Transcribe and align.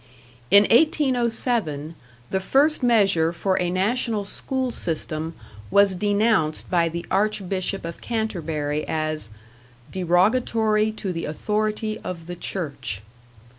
In 0.49 0.63
1807 0.63 1.93
the 2.31 2.39
first 2.39 2.81
measure 2.81 3.31
for 3.31 3.59
a 3.61 3.69
national 3.69 4.25
school 4.25 4.71
system 4.71 5.35
was 5.69 5.93
denounced 5.93 6.67
by 6.71 6.89
the 6.89 7.05
Archbishop 7.11 7.85
of 7.85 8.01
Canterbury 8.01 8.83
as 8.87 9.29
"derogatory 9.91 10.91
to 10.93 11.13
the 11.13 11.25
authority 11.25 11.99
of 12.03 12.25
the 12.25 12.35
Church." 12.35 13.03